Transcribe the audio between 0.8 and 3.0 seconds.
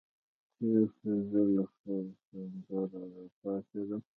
شو، زه له خپل سنګره